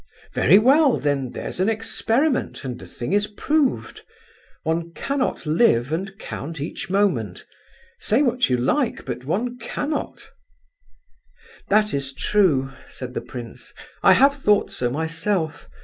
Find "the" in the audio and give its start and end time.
2.79-2.87, 13.13-13.21